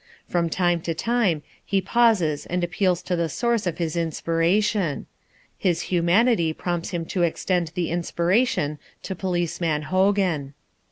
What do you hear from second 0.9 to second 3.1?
time he pauses and appeals